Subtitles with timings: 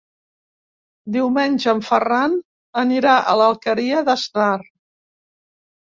[1.17, 2.39] Diumenge en Ferran
[2.85, 4.53] anirà a l'Alqueria d'Asnar.